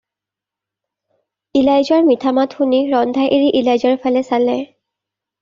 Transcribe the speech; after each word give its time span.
ইলাইজাৰ 1.61 2.01
মিঠা 2.07 2.33
মাত 2.39 2.57
শুনি 2.61 2.81
ৰন্ধা 2.95 3.27
এৰি 3.37 3.53
ইলাইজাৰ 3.61 4.01
ফালে 4.07 4.27
চালে। 4.33 4.59